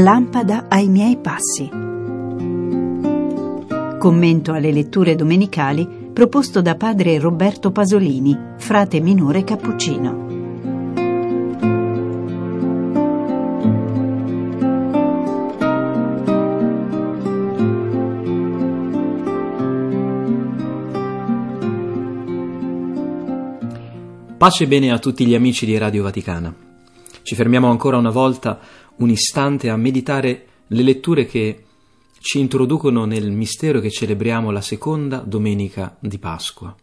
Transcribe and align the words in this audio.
Lampada 0.00 0.66
ai 0.68 0.86
miei 0.86 1.16
passi. 1.16 1.68
Commento 3.98 4.52
alle 4.52 4.70
letture 4.70 5.16
domenicali 5.16 6.10
proposto 6.12 6.62
da 6.62 6.76
padre 6.76 7.18
Roberto 7.18 7.72
Pasolini, 7.72 8.54
frate 8.58 9.00
minore 9.00 9.42
cappuccino. 9.42 10.26
Pace 24.36 24.68
bene 24.68 24.92
a 24.92 24.98
tutti 25.00 25.26
gli 25.26 25.34
amici 25.34 25.66
di 25.66 25.76
Radio 25.76 26.04
Vaticana. 26.04 26.67
Ci 27.28 27.34
fermiamo 27.34 27.68
ancora 27.68 27.98
una 27.98 28.08
volta 28.08 28.58
un 28.96 29.10
istante 29.10 29.68
a 29.68 29.76
meditare 29.76 30.46
le 30.68 30.82
letture 30.82 31.26
che 31.26 31.62
ci 32.20 32.38
introducono 32.38 33.04
nel 33.04 33.30
mistero 33.32 33.80
che 33.80 33.90
celebriamo 33.90 34.50
la 34.50 34.62
seconda 34.62 35.18
domenica 35.18 35.94
di 36.00 36.18
Pasqua. 36.18 36.74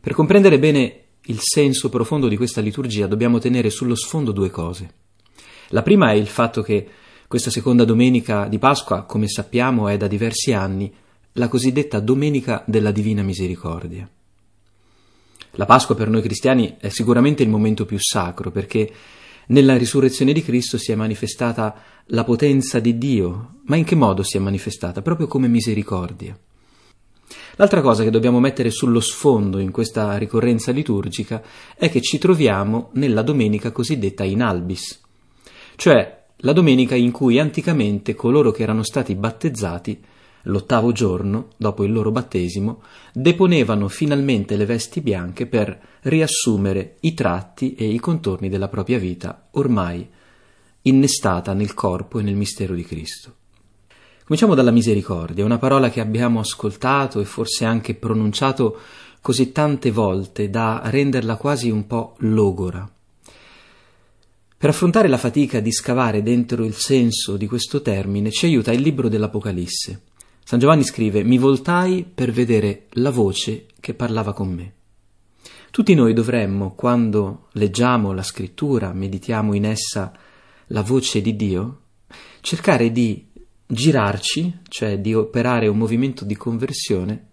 Per 0.00 0.12
comprendere 0.14 0.58
bene 0.58 1.02
il 1.26 1.38
senso 1.38 1.90
profondo 1.90 2.26
di 2.26 2.36
questa 2.36 2.60
liturgia 2.60 3.06
dobbiamo 3.06 3.38
tenere 3.38 3.70
sullo 3.70 3.94
sfondo 3.94 4.32
due 4.32 4.50
cose. 4.50 4.92
La 5.68 5.82
prima 5.82 6.10
è 6.10 6.14
il 6.14 6.26
fatto 6.26 6.62
che 6.62 6.84
questa 7.28 7.50
seconda 7.50 7.84
domenica 7.84 8.48
di 8.48 8.58
Pasqua, 8.58 9.04
come 9.04 9.28
sappiamo, 9.28 9.86
è 9.86 9.96
da 9.96 10.08
diversi 10.08 10.52
anni 10.52 10.92
la 11.34 11.46
cosiddetta 11.46 12.00
Domenica 12.00 12.64
della 12.66 12.90
Divina 12.90 13.22
Misericordia. 13.22 14.10
La 15.56 15.66
Pasqua 15.66 15.94
per 15.94 16.08
noi 16.08 16.22
cristiani 16.22 16.76
è 16.78 16.88
sicuramente 16.88 17.42
il 17.42 17.48
momento 17.48 17.84
più 17.84 17.98
sacro 18.00 18.50
perché 18.50 18.90
nella 19.46 19.76
risurrezione 19.76 20.32
di 20.32 20.42
Cristo 20.42 20.78
si 20.78 20.90
è 20.90 20.94
manifestata 20.94 21.74
la 22.06 22.24
potenza 22.24 22.80
di 22.80 22.98
Dio. 22.98 23.60
Ma 23.66 23.76
in 23.76 23.84
che 23.84 23.94
modo 23.94 24.22
si 24.22 24.36
è 24.36 24.40
manifestata? 24.40 25.02
Proprio 25.02 25.26
come 25.26 25.46
misericordia. 25.46 26.36
L'altra 27.56 27.80
cosa 27.80 28.02
che 28.02 28.10
dobbiamo 28.10 28.40
mettere 28.40 28.70
sullo 28.70 29.00
sfondo 29.00 29.58
in 29.58 29.70
questa 29.70 30.16
ricorrenza 30.16 30.72
liturgica 30.72 31.42
è 31.76 31.88
che 31.88 32.00
ci 32.00 32.18
troviamo 32.18 32.90
nella 32.94 33.22
domenica 33.22 33.70
cosiddetta 33.70 34.24
in 34.24 34.42
albis, 34.42 35.00
cioè 35.76 36.24
la 36.38 36.52
domenica 36.52 36.96
in 36.96 37.12
cui 37.12 37.38
anticamente 37.38 38.14
coloro 38.14 38.50
che 38.50 38.62
erano 38.62 38.82
stati 38.82 39.14
battezzati 39.14 40.02
l'ottavo 40.44 40.92
giorno, 40.92 41.48
dopo 41.56 41.84
il 41.84 41.92
loro 41.92 42.10
battesimo, 42.10 42.82
deponevano 43.12 43.88
finalmente 43.88 44.56
le 44.56 44.66
vesti 44.66 45.00
bianche 45.00 45.46
per 45.46 45.78
riassumere 46.02 46.96
i 47.00 47.14
tratti 47.14 47.74
e 47.74 47.86
i 47.86 47.98
contorni 47.98 48.48
della 48.48 48.68
propria 48.68 48.98
vita, 48.98 49.48
ormai 49.52 50.08
innestata 50.82 51.52
nel 51.52 51.74
corpo 51.74 52.18
e 52.18 52.22
nel 52.22 52.34
mistero 52.34 52.74
di 52.74 52.84
Cristo. 52.84 53.34
Cominciamo 54.24 54.54
dalla 54.54 54.70
misericordia, 54.70 55.44
una 55.44 55.58
parola 55.58 55.90
che 55.90 56.00
abbiamo 56.00 56.40
ascoltato 56.40 57.20
e 57.20 57.24
forse 57.24 57.66
anche 57.66 57.94
pronunciato 57.94 58.78
così 59.20 59.52
tante 59.52 59.90
volte 59.90 60.48
da 60.48 60.80
renderla 60.84 61.36
quasi 61.36 61.70
un 61.70 61.86
po' 61.86 62.14
logora. 62.20 62.90
Per 64.56 64.72
affrontare 64.72 65.08
la 65.08 65.18
fatica 65.18 65.60
di 65.60 65.70
scavare 65.70 66.22
dentro 66.22 66.64
il 66.64 66.74
senso 66.74 67.36
di 67.36 67.46
questo 67.46 67.82
termine 67.82 68.30
ci 68.30 68.46
aiuta 68.46 68.72
il 68.72 68.80
libro 68.80 69.10
dell'Apocalisse. 69.10 70.00
San 70.46 70.58
Giovanni 70.58 70.84
scrive 70.84 71.24
Mi 71.24 71.38
voltai 71.38 72.04
per 72.04 72.30
vedere 72.30 72.88
la 72.90 73.10
voce 73.10 73.64
che 73.80 73.94
parlava 73.94 74.34
con 74.34 74.52
me. 74.52 74.72
Tutti 75.70 75.94
noi 75.94 76.12
dovremmo, 76.12 76.74
quando 76.74 77.48
leggiamo 77.52 78.12
la 78.12 78.22
scrittura, 78.22 78.92
meditiamo 78.92 79.54
in 79.54 79.64
essa 79.64 80.12
la 80.66 80.82
voce 80.82 81.22
di 81.22 81.34
Dio, 81.34 81.80
cercare 82.42 82.92
di 82.92 83.26
girarci, 83.66 84.58
cioè 84.68 85.00
di 85.00 85.14
operare 85.14 85.66
un 85.66 85.78
movimento 85.78 86.26
di 86.26 86.36
conversione, 86.36 87.28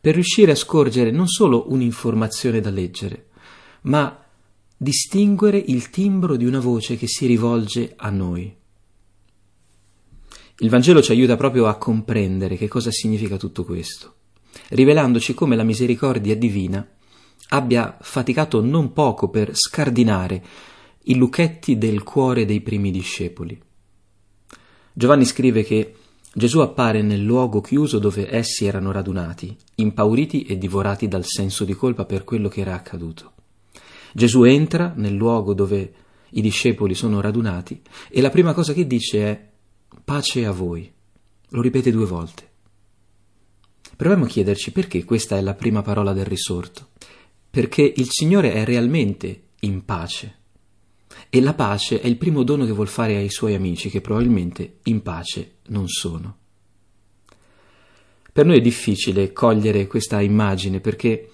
per 0.00 0.14
riuscire 0.14 0.52
a 0.52 0.56
scorgere 0.56 1.10
non 1.10 1.28
solo 1.28 1.66
un'informazione 1.68 2.60
da 2.60 2.70
leggere, 2.70 3.26
ma 3.82 4.18
distinguere 4.74 5.58
il 5.58 5.90
timbro 5.90 6.36
di 6.36 6.46
una 6.46 6.60
voce 6.60 6.96
che 6.96 7.06
si 7.06 7.26
rivolge 7.26 7.92
a 7.96 8.08
noi. 8.08 8.62
Il 10.58 10.70
Vangelo 10.70 11.02
ci 11.02 11.10
aiuta 11.10 11.36
proprio 11.36 11.66
a 11.66 11.76
comprendere 11.76 12.56
che 12.56 12.68
cosa 12.68 12.92
significa 12.92 13.36
tutto 13.36 13.64
questo, 13.64 14.14
rivelandoci 14.68 15.34
come 15.34 15.56
la 15.56 15.64
misericordia 15.64 16.36
divina 16.36 16.86
abbia 17.48 17.96
faticato 18.00 18.62
non 18.62 18.92
poco 18.92 19.28
per 19.28 19.50
scardinare 19.52 20.42
i 21.04 21.16
lucchetti 21.16 21.76
del 21.76 22.04
cuore 22.04 22.44
dei 22.44 22.60
primi 22.60 22.92
discepoli. 22.92 23.60
Giovanni 24.92 25.24
scrive 25.24 25.64
che 25.64 25.94
Gesù 26.32 26.60
appare 26.60 27.02
nel 27.02 27.22
luogo 27.22 27.60
chiuso 27.60 27.98
dove 27.98 28.32
essi 28.32 28.64
erano 28.64 28.92
radunati, 28.92 29.56
impauriti 29.76 30.44
e 30.44 30.56
divorati 30.56 31.08
dal 31.08 31.24
senso 31.24 31.64
di 31.64 31.74
colpa 31.74 32.04
per 32.04 32.22
quello 32.22 32.48
che 32.48 32.60
era 32.60 32.74
accaduto. 32.74 33.32
Gesù 34.12 34.44
entra 34.44 34.92
nel 34.94 35.14
luogo 35.14 35.52
dove 35.52 35.92
i 36.30 36.40
discepoli 36.40 36.94
sono 36.94 37.20
radunati 37.20 37.80
e 38.08 38.20
la 38.20 38.30
prima 38.30 38.52
cosa 38.52 38.72
che 38.72 38.86
dice 38.86 39.18
è 39.18 39.52
pace 40.04 40.44
a 40.44 40.50
voi. 40.50 40.92
Lo 41.48 41.62
ripete 41.62 41.90
due 41.90 42.04
volte. 42.04 42.50
Proviamo 43.96 44.24
a 44.24 44.28
chiederci 44.28 44.70
perché 44.70 45.04
questa 45.04 45.38
è 45.38 45.40
la 45.40 45.54
prima 45.54 45.80
parola 45.80 46.12
del 46.12 46.26
risorto. 46.26 46.88
Perché 47.48 47.90
il 47.96 48.08
Signore 48.10 48.52
è 48.52 48.64
realmente 48.64 49.44
in 49.60 49.84
pace. 49.84 50.38
E 51.30 51.40
la 51.40 51.54
pace 51.54 52.00
è 52.00 52.06
il 52.06 52.18
primo 52.18 52.42
dono 52.42 52.66
che 52.66 52.72
vuol 52.72 52.88
fare 52.88 53.16
ai 53.16 53.30
suoi 53.30 53.54
amici, 53.54 53.88
che 53.88 54.02
probabilmente 54.02 54.78
in 54.84 55.00
pace 55.00 55.56
non 55.68 55.88
sono. 55.88 56.36
Per 58.30 58.44
noi 58.44 58.58
è 58.58 58.60
difficile 58.60 59.32
cogliere 59.32 59.86
questa 59.86 60.20
immagine 60.20 60.80
perché 60.80 61.30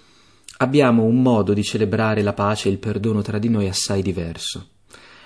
abbiamo 0.59 1.03
un 1.03 1.23
modo 1.23 1.55
di 1.55 1.65
celebrare 1.65 2.23
la 2.23 2.35
pace 2.35 2.69
e 2.69 2.73
il 2.73 2.79
perdono 2.79 3.23
tra 3.23 3.39
di 3.39 3.49
noi 3.49 3.67
assai 3.67 4.03
diverso. 4.03 4.69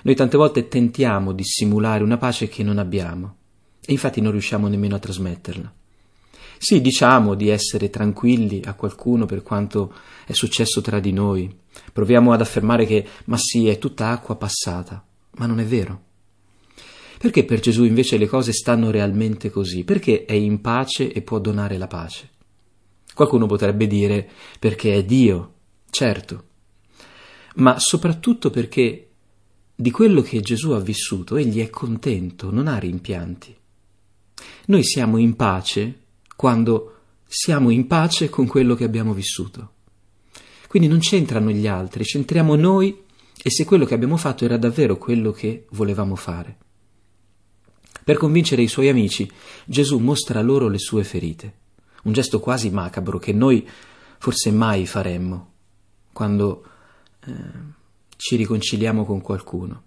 Noi 0.04 0.14
tante 0.14 0.36
volte 0.36 0.68
tentiamo 0.68 1.32
di 1.32 1.44
simulare 1.44 2.04
una 2.04 2.18
pace 2.18 2.46
che 2.46 2.62
non 2.62 2.76
abbiamo 2.76 3.36
e 3.82 3.92
infatti 3.92 4.20
non 4.20 4.32
riusciamo 4.32 4.68
nemmeno 4.68 4.96
a 4.96 4.98
trasmetterla. 4.98 5.72
Sì, 6.58 6.82
diciamo 6.82 7.34
di 7.34 7.48
essere 7.48 7.88
tranquilli 7.88 8.60
a 8.66 8.74
qualcuno 8.74 9.24
per 9.24 9.42
quanto 9.42 9.94
è 10.26 10.32
successo 10.32 10.82
tra 10.82 11.00
di 11.00 11.10
noi. 11.10 11.50
Proviamo 11.90 12.34
ad 12.34 12.42
affermare 12.42 12.84
che, 12.84 13.06
ma 13.24 13.38
sì, 13.38 13.68
è 13.68 13.78
tutta 13.78 14.10
acqua 14.10 14.36
passata, 14.36 15.02
ma 15.36 15.46
non 15.46 15.58
è 15.58 15.64
vero. 15.64 16.02
Perché 17.16 17.46
per 17.46 17.60
Gesù 17.60 17.84
invece 17.84 18.18
le 18.18 18.26
cose 18.26 18.52
stanno 18.52 18.90
realmente 18.90 19.48
così? 19.48 19.84
Perché 19.84 20.26
è 20.26 20.34
in 20.34 20.60
pace 20.60 21.10
e 21.10 21.22
può 21.22 21.38
donare 21.38 21.78
la 21.78 21.86
pace? 21.86 22.28
Qualcuno 23.14 23.46
potrebbe 23.46 23.86
dire 23.86 24.28
perché 24.58 24.96
è 24.96 25.02
Dio, 25.02 25.54
certo, 25.88 26.44
ma 27.54 27.78
soprattutto 27.78 28.50
perché 28.50 29.08
di 29.74 29.90
quello 29.90 30.22
che 30.22 30.40
Gesù 30.40 30.70
ha 30.70 30.80
vissuto, 30.80 31.36
egli 31.36 31.60
è 31.60 31.70
contento, 31.70 32.50
non 32.50 32.68
ha 32.68 32.78
rimpianti. 32.78 33.54
Noi 34.66 34.84
siamo 34.84 35.18
in 35.18 35.34
pace 35.34 36.00
quando 36.36 36.90
siamo 37.26 37.70
in 37.70 37.86
pace 37.86 38.28
con 38.28 38.46
quello 38.46 38.74
che 38.74 38.84
abbiamo 38.84 39.12
vissuto. 39.12 39.72
Quindi 40.68 40.88
non 40.88 40.98
c'entrano 41.00 41.50
gli 41.50 41.66
altri, 41.66 42.04
c'entriamo 42.04 42.54
noi 42.54 43.02
e 43.42 43.50
se 43.50 43.64
quello 43.64 43.84
che 43.84 43.94
abbiamo 43.94 44.16
fatto 44.16 44.44
era 44.44 44.56
davvero 44.56 44.96
quello 44.96 45.32
che 45.32 45.66
volevamo 45.70 46.16
fare. 46.16 46.58
Per 48.04 48.16
convincere 48.16 48.62
i 48.62 48.68
suoi 48.68 48.88
amici, 48.88 49.30
Gesù 49.64 49.98
mostra 49.98 50.42
loro 50.42 50.68
le 50.68 50.78
sue 50.78 51.04
ferite, 51.04 51.54
un 52.04 52.12
gesto 52.12 52.38
quasi 52.38 52.70
macabro 52.70 53.18
che 53.18 53.32
noi 53.32 53.66
forse 54.18 54.50
mai 54.50 54.86
faremmo 54.86 55.52
quando 56.12 56.64
eh, 57.26 57.32
ci 58.24 58.36
riconciliamo 58.36 59.04
con 59.04 59.20
qualcuno, 59.20 59.82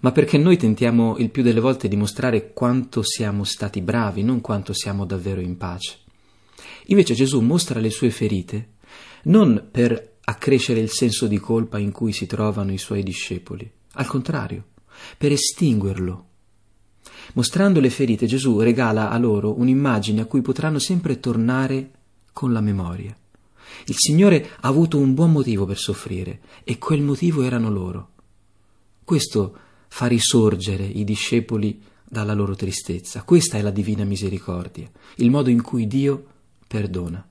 ma 0.00 0.12
perché 0.12 0.36
noi 0.36 0.58
tentiamo 0.58 1.16
il 1.16 1.30
più 1.30 1.42
delle 1.42 1.60
volte 1.60 1.88
di 1.88 1.96
mostrare 1.96 2.52
quanto 2.52 3.02
siamo 3.02 3.42
stati 3.44 3.80
bravi, 3.80 4.22
non 4.22 4.42
quanto 4.42 4.74
siamo 4.74 5.06
davvero 5.06 5.40
in 5.40 5.56
pace. 5.56 5.96
Invece 6.88 7.14
Gesù 7.14 7.40
mostra 7.40 7.80
le 7.80 7.88
sue 7.88 8.10
ferite 8.10 8.72
non 9.22 9.68
per 9.70 10.16
accrescere 10.20 10.80
il 10.80 10.90
senso 10.90 11.26
di 11.26 11.38
colpa 11.38 11.78
in 11.78 11.90
cui 11.90 12.12
si 12.12 12.26
trovano 12.26 12.70
i 12.70 12.76
suoi 12.76 13.02
discepoli, 13.02 13.66
al 13.92 14.06
contrario, 14.06 14.66
per 15.16 15.32
estinguerlo. 15.32 16.26
Mostrando 17.32 17.80
le 17.80 17.88
ferite, 17.88 18.26
Gesù 18.26 18.60
regala 18.60 19.08
a 19.08 19.16
loro 19.16 19.58
un'immagine 19.58 20.20
a 20.20 20.26
cui 20.26 20.42
potranno 20.42 20.78
sempre 20.78 21.18
tornare 21.18 21.92
con 22.34 22.52
la 22.52 22.60
memoria. 22.60 23.16
Il 23.86 23.94
Signore 23.96 24.50
ha 24.60 24.68
avuto 24.68 24.98
un 24.98 25.14
buon 25.14 25.32
motivo 25.32 25.64
per 25.64 25.78
soffrire 25.78 26.40
e 26.64 26.78
quel 26.78 27.02
motivo 27.02 27.42
erano 27.42 27.70
loro. 27.70 28.10
Questo 29.04 29.56
fa 29.88 30.06
risorgere 30.06 30.84
i 30.84 31.04
discepoli 31.04 31.80
dalla 32.04 32.34
loro 32.34 32.54
tristezza. 32.54 33.22
Questa 33.22 33.58
è 33.58 33.62
la 33.62 33.70
divina 33.70 34.04
misericordia, 34.04 34.90
il 35.16 35.30
modo 35.30 35.50
in 35.50 35.62
cui 35.62 35.86
Dio 35.86 36.24
perdona. 36.66 37.26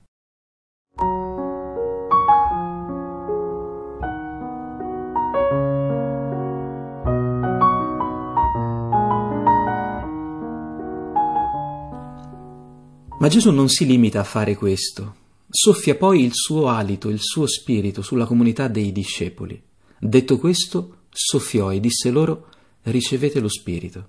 Ma 13.20 13.26
Gesù 13.26 13.50
non 13.50 13.68
si 13.68 13.84
limita 13.84 14.20
a 14.20 14.24
fare 14.24 14.54
questo. 14.54 15.17
Soffia 15.50 15.96
poi 15.96 16.22
il 16.22 16.32
suo 16.34 16.68
alito, 16.68 17.08
il 17.08 17.20
suo 17.20 17.46
spirito 17.46 18.02
sulla 18.02 18.26
comunità 18.26 18.68
dei 18.68 18.92
discepoli. 18.92 19.60
Detto 19.98 20.38
questo, 20.38 20.96
soffiò 21.10 21.72
e 21.72 21.80
disse 21.80 22.10
loro, 22.10 22.48
ricevete 22.82 23.40
lo 23.40 23.48
spirito. 23.48 24.08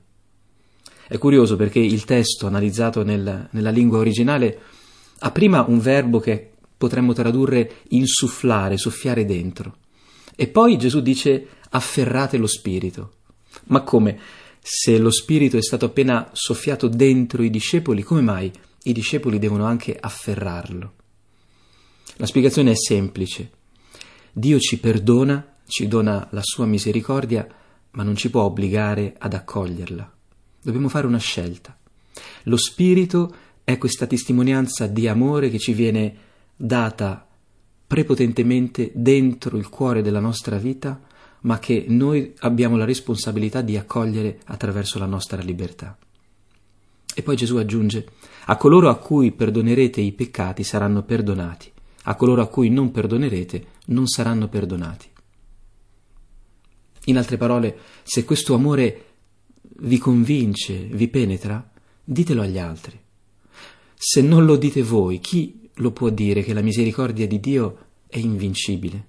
È 1.08 1.18
curioso 1.18 1.56
perché 1.56 1.80
il 1.80 2.04
testo 2.04 2.46
analizzato 2.46 3.04
nel, 3.04 3.48
nella 3.52 3.70
lingua 3.70 4.00
originale 4.00 4.60
ha 5.20 5.32
prima 5.32 5.64
un 5.66 5.80
verbo 5.80 6.20
che 6.20 6.52
potremmo 6.78 7.14
tradurre 7.14 7.78
insufflare, 7.90 8.78
soffiare 8.78 9.26
dentro, 9.26 9.78
e 10.36 10.48
poi 10.48 10.78
Gesù 10.78 11.02
dice 11.02 11.48
afferrate 11.70 12.38
lo 12.38 12.48
spirito. 12.48 13.14
Ma 13.66 13.82
come? 13.82 14.20
Se 14.62 14.98
lo 14.98 15.10
spirito 15.10 15.58
è 15.58 15.62
stato 15.62 15.86
appena 15.86 16.30
soffiato 16.34 16.90
dentro 16.90 17.44
i 17.44 17.50
discepoli, 17.50 18.04
come 18.04 18.22
mai 18.22 18.52
i 18.84 18.92
discepoli 18.92 19.40
devono 19.40 19.66
anche 19.66 19.98
afferrarlo? 20.00 20.94
La 22.18 22.26
spiegazione 22.26 22.72
è 22.72 22.76
semplice. 22.76 23.52
Dio 24.32 24.60
ci 24.60 24.80
perdona, 24.80 25.58
ci 25.66 25.88
dona 25.88 26.28
la 26.32 26.42
sua 26.44 26.66
misericordia, 26.66 27.48
ma 27.92 28.04
non 28.04 28.16
ci 28.16 28.30
può 28.30 28.44
obbligare 28.44 29.16
ad 29.18 29.34
accoglierla. 29.34 30.12
Dobbiamo 30.62 30.90
fare 30.90 31.08
una 31.08 31.18
scelta. 31.18 31.78
Lo 32.44 32.58
Spirito 32.58 33.34
è 33.64 33.78
questa 33.78 34.06
testimonianza 34.08 34.88
di 34.88 35.08
amore 35.08 35.50
che 35.50 35.60
ci 35.60 35.74
viene 35.74 36.16
data 36.56 37.28
prepotentemente 37.88 38.92
dentro 38.94 39.58
il 39.58 39.70
cuore 39.70 40.02
della 40.02 40.20
nostra 40.20 40.58
vita, 40.58 41.02
ma 41.42 41.58
che 41.58 41.86
noi 41.88 42.34
abbiamo 42.40 42.78
la 42.78 42.86
responsabilità 42.86 43.62
di 43.62 43.78
accogliere 43.78 44.40
attraverso 44.46 45.00
la 45.00 45.06
nostra 45.06 45.42
libertà. 45.42 45.98
E 47.16 47.24
poi 47.24 47.36
Gesù 47.36 47.58
aggiunge, 47.58 48.08
a 48.46 48.58
coloro 48.58 48.90
a 48.90 48.98
cui 48.98 49.32
perdonerete 49.32 50.02
i 50.02 50.12
peccati 50.12 50.64
saranno 50.64 51.04
perdonati, 51.04 51.72
a 52.04 52.16
coloro 52.16 52.42
a 52.42 52.48
cui 52.48 52.70
non 52.70 52.92
perdonerete 52.92 53.66
non 53.88 54.08
saranno 54.08 54.48
perdonati. 54.48 55.08
In 57.06 57.18
altre 57.18 57.38
parole, 57.38 57.78
se 58.04 58.24
questo 58.24 58.54
amore 58.54 59.06
vi 59.82 59.98
convince, 59.98 60.76
vi 60.78 61.08
penetra, 61.08 61.72
ditelo 62.04 62.42
agli 62.42 62.58
altri. 62.58 63.00
Se 63.96 64.22
non 64.22 64.46
lo 64.46 64.56
dite 64.58 64.84
voi, 64.84 65.20
chi 65.20 65.70
lo 65.76 65.92
può 65.92 66.10
dire 66.10 66.44
che 66.44 66.54
la 66.54 66.62
misericordia 66.62 67.28
di 67.28 67.40
Dio 67.40 67.78
è 68.08 68.18
invincibile? 68.18 69.08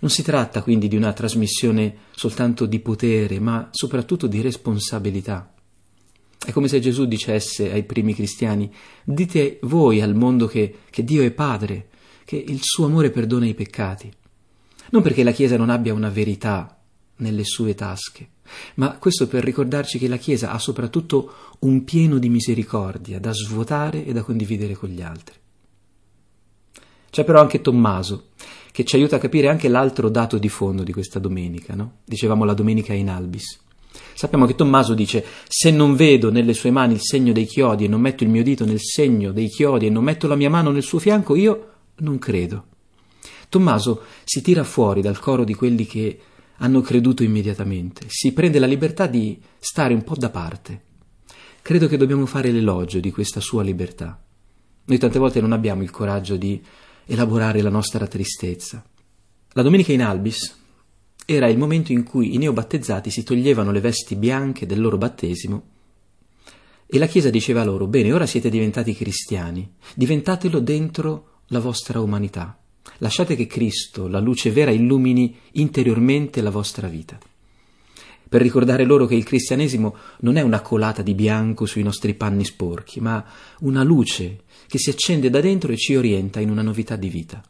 Non 0.00 0.10
si 0.10 0.22
tratta 0.22 0.62
quindi 0.62 0.88
di 0.88 0.96
una 0.96 1.12
trasmissione 1.12 1.96
soltanto 2.14 2.66
di 2.66 2.80
potere, 2.80 3.38
ma 3.38 3.68
soprattutto 3.70 4.26
di 4.26 4.40
responsabilità. 4.40 5.52
È 6.38 6.52
come 6.52 6.68
se 6.68 6.80
Gesù 6.80 7.06
dicesse 7.06 7.72
ai 7.72 7.84
primi 7.84 8.14
cristiani, 8.14 8.72
dite 9.04 9.58
voi 9.62 10.00
al 10.00 10.14
mondo 10.14 10.46
che, 10.46 10.78
che 10.90 11.02
Dio 11.04 11.22
è 11.22 11.30
Padre, 11.32 11.88
che 12.26 12.36
il 12.36 12.58
suo 12.60 12.86
amore 12.86 13.10
perdona 13.10 13.46
i 13.46 13.54
peccati. 13.54 14.12
Non 14.90 15.00
perché 15.00 15.22
la 15.22 15.30
Chiesa 15.30 15.56
non 15.56 15.70
abbia 15.70 15.94
una 15.94 16.10
verità 16.10 16.76
nelle 17.18 17.44
sue 17.44 17.74
tasche, 17.74 18.28
ma 18.74 18.98
questo 18.98 19.28
per 19.28 19.44
ricordarci 19.44 19.96
che 19.98 20.08
la 20.08 20.16
Chiesa 20.16 20.50
ha 20.50 20.58
soprattutto 20.58 21.32
un 21.60 21.84
pieno 21.84 22.18
di 22.18 22.28
misericordia 22.28 23.20
da 23.20 23.32
svuotare 23.32 24.04
e 24.04 24.12
da 24.12 24.22
condividere 24.22 24.74
con 24.74 24.88
gli 24.88 25.00
altri. 25.00 25.36
C'è 27.08 27.24
però 27.24 27.40
anche 27.40 27.60
Tommaso, 27.60 28.30
che 28.72 28.84
ci 28.84 28.96
aiuta 28.96 29.16
a 29.16 29.20
capire 29.20 29.48
anche 29.48 29.68
l'altro 29.68 30.08
dato 30.08 30.36
di 30.36 30.48
fondo 30.48 30.82
di 30.82 30.92
questa 30.92 31.20
domenica, 31.20 31.74
no? 31.76 31.98
Dicevamo 32.04 32.44
la 32.44 32.54
domenica 32.54 32.92
in 32.92 33.08
albis. 33.08 33.60
Sappiamo 34.14 34.46
che 34.46 34.56
Tommaso 34.56 34.94
dice: 34.94 35.24
Se 35.46 35.70
non 35.70 35.94
vedo 35.94 36.32
nelle 36.32 36.54
sue 36.54 36.72
mani 36.72 36.94
il 36.94 37.00
segno 37.02 37.32
dei 37.32 37.46
chiodi 37.46 37.84
e 37.84 37.88
non 37.88 38.00
metto 38.00 38.24
il 38.24 38.30
mio 38.30 38.42
dito 38.42 38.64
nel 38.64 38.80
segno 38.80 39.30
dei 39.30 39.48
chiodi 39.48 39.86
e 39.86 39.90
non 39.90 40.02
metto 40.02 40.26
la 40.26 40.34
mia 40.34 40.50
mano 40.50 40.72
nel 40.72 40.82
suo 40.82 40.98
fianco, 40.98 41.36
io 41.36 41.75
non 41.98 42.18
credo. 42.18 42.66
Tommaso 43.48 44.02
si 44.24 44.42
tira 44.42 44.64
fuori 44.64 45.00
dal 45.00 45.18
coro 45.18 45.44
di 45.44 45.54
quelli 45.54 45.86
che 45.86 46.20
hanno 46.58 46.80
creduto 46.80 47.22
immediatamente, 47.22 48.06
si 48.08 48.32
prende 48.32 48.58
la 48.58 48.66
libertà 48.66 49.06
di 49.06 49.40
stare 49.58 49.94
un 49.94 50.02
po' 50.02 50.16
da 50.16 50.30
parte. 50.30 50.82
Credo 51.60 51.86
che 51.86 51.96
dobbiamo 51.96 52.26
fare 52.26 52.50
l'elogio 52.50 53.00
di 53.00 53.10
questa 53.10 53.40
sua 53.40 53.62
libertà. 53.62 54.22
Noi 54.84 54.98
tante 54.98 55.18
volte 55.18 55.40
non 55.40 55.52
abbiamo 55.52 55.82
il 55.82 55.90
coraggio 55.90 56.36
di 56.36 56.62
elaborare 57.06 57.60
la 57.60 57.70
nostra 57.70 58.06
tristezza. 58.06 58.84
La 59.52 59.62
domenica 59.62 59.92
in 59.92 60.02
albis 60.02 60.56
era 61.24 61.48
il 61.48 61.58
momento 61.58 61.92
in 61.92 62.04
cui 62.04 62.34
i 62.34 62.38
neobattezzati 62.38 63.10
si 63.10 63.24
toglievano 63.24 63.72
le 63.72 63.80
vesti 63.80 64.14
bianche 64.14 64.64
del 64.64 64.80
loro 64.80 64.96
battesimo 64.96 65.74
e 66.86 66.98
la 66.98 67.06
Chiesa 67.06 67.30
diceva 67.30 67.64
loro, 67.64 67.88
bene, 67.88 68.12
ora 68.12 68.26
siete 68.26 68.48
diventati 68.48 68.94
cristiani, 68.94 69.74
diventatelo 69.94 70.60
dentro 70.60 71.35
la 71.48 71.60
vostra 71.60 72.00
umanità. 72.00 72.58
Lasciate 72.98 73.36
che 73.36 73.46
Cristo, 73.46 74.08
la 74.08 74.20
luce 74.20 74.50
vera, 74.50 74.70
illumini 74.70 75.36
interiormente 75.52 76.40
la 76.40 76.50
vostra 76.50 76.88
vita. 76.88 77.18
Per 78.28 78.42
ricordare 78.42 78.84
loro 78.84 79.06
che 79.06 79.14
il 79.14 79.24
cristianesimo 79.24 79.94
non 80.20 80.36
è 80.36 80.42
una 80.42 80.60
colata 80.60 81.02
di 81.02 81.14
bianco 81.14 81.64
sui 81.64 81.82
nostri 81.82 82.14
panni 82.14 82.44
sporchi, 82.44 83.00
ma 83.00 83.24
una 83.60 83.84
luce 83.84 84.42
che 84.66 84.78
si 84.78 84.90
accende 84.90 85.30
da 85.30 85.40
dentro 85.40 85.72
e 85.72 85.76
ci 85.76 85.94
orienta 85.94 86.40
in 86.40 86.50
una 86.50 86.62
novità 86.62 86.96
di 86.96 87.08
vita. 87.08 87.42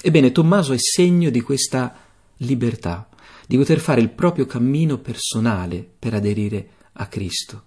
Ebbene, 0.00 0.32
Tommaso 0.32 0.72
è 0.72 0.78
segno 0.78 1.30
di 1.30 1.40
questa 1.40 1.96
libertà, 2.38 3.08
di 3.46 3.56
poter 3.56 3.78
fare 3.78 4.00
il 4.00 4.10
proprio 4.10 4.46
cammino 4.46 4.98
personale 4.98 5.88
per 5.98 6.14
aderire 6.14 6.70
a 6.94 7.06
Cristo. 7.06 7.62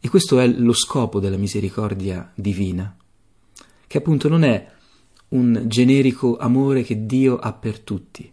E 0.00 0.08
questo 0.08 0.38
è 0.38 0.46
lo 0.46 0.72
scopo 0.72 1.18
della 1.20 1.36
misericordia 1.36 2.30
divina, 2.34 2.94
che 3.90 3.98
appunto 3.98 4.28
non 4.28 4.44
è 4.44 4.70
un 5.30 5.64
generico 5.66 6.36
amore 6.36 6.84
che 6.84 7.06
Dio 7.06 7.38
ha 7.38 7.52
per 7.52 7.80
tutti, 7.80 8.32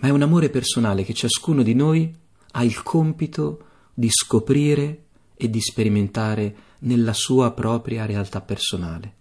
ma 0.00 0.08
è 0.08 0.10
un 0.10 0.20
amore 0.20 0.50
personale 0.50 1.02
che 1.02 1.14
ciascuno 1.14 1.62
di 1.62 1.72
noi 1.72 2.14
ha 2.50 2.62
il 2.62 2.82
compito 2.82 3.64
di 3.94 4.10
scoprire 4.10 5.04
e 5.34 5.48
di 5.48 5.62
sperimentare 5.62 6.56
nella 6.80 7.14
sua 7.14 7.52
propria 7.52 8.04
realtà 8.04 8.42
personale. 8.42 9.14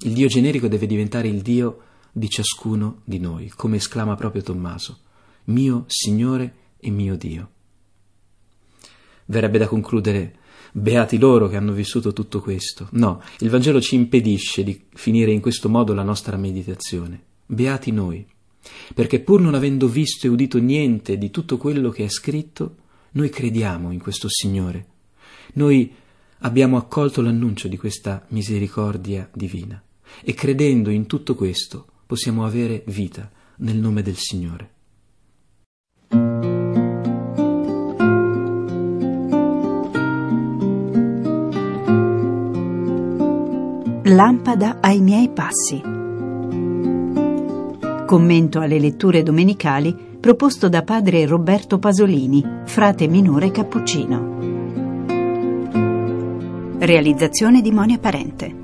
Il 0.00 0.12
Dio 0.12 0.26
generico 0.26 0.66
deve 0.66 0.88
diventare 0.88 1.28
il 1.28 1.40
Dio 1.40 1.82
di 2.10 2.28
ciascuno 2.28 3.02
di 3.04 3.20
noi, 3.20 3.48
come 3.50 3.76
esclama 3.76 4.16
proprio 4.16 4.42
Tommaso, 4.42 5.02
mio 5.44 5.84
Signore 5.86 6.54
e 6.78 6.90
mio 6.90 7.16
Dio. 7.16 7.50
Verrebbe 9.26 9.58
da 9.58 9.68
concludere 9.68 10.38
beati 10.72 11.18
loro 11.18 11.48
che 11.48 11.56
hanno 11.56 11.72
vissuto 11.72 12.12
tutto 12.12 12.40
questo. 12.40 12.88
No, 12.92 13.22
il 13.38 13.50
Vangelo 13.50 13.80
ci 13.80 13.94
impedisce 13.94 14.62
di 14.62 14.80
finire 14.92 15.32
in 15.32 15.40
questo 15.40 15.68
modo 15.68 15.94
la 15.94 16.02
nostra 16.02 16.36
meditazione. 16.36 17.22
Beati 17.46 17.90
noi, 17.90 18.24
perché 18.94 19.20
pur 19.20 19.40
non 19.40 19.54
avendo 19.54 19.88
visto 19.88 20.26
e 20.26 20.30
udito 20.30 20.58
niente 20.58 21.18
di 21.18 21.30
tutto 21.30 21.56
quello 21.56 21.90
che 21.90 22.04
è 22.04 22.08
scritto, 22.08 22.76
noi 23.12 23.28
crediamo 23.28 23.90
in 23.90 23.98
questo 23.98 24.28
Signore. 24.28 24.86
Noi 25.54 25.92
abbiamo 26.38 26.76
accolto 26.76 27.20
l'annuncio 27.22 27.68
di 27.68 27.76
questa 27.76 28.24
misericordia 28.28 29.28
divina 29.32 29.82
e 30.22 30.34
credendo 30.34 30.90
in 30.90 31.06
tutto 31.06 31.34
questo 31.34 31.86
possiamo 32.06 32.44
avere 32.44 32.82
vita 32.86 33.30
nel 33.58 33.76
nome 33.76 34.02
del 34.02 34.16
Signore. 34.16 34.78
Lampada 44.12 44.78
ai 44.80 45.00
miei 45.00 45.28
passi. 45.28 45.80
Commento 48.06 48.58
alle 48.58 48.80
letture 48.80 49.22
domenicali 49.22 49.94
proposto 50.18 50.68
da 50.68 50.82
padre 50.82 51.26
Roberto 51.26 51.78
Pasolini, 51.78 52.44
frate 52.64 53.06
minore 53.06 53.52
cappuccino. 53.52 54.38
Realizzazione 56.80 57.60
di 57.60 57.70
Monia 57.70 57.98
Parente. 57.98 58.59